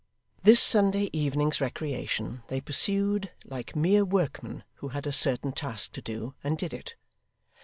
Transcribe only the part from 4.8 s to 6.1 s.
had a certain task to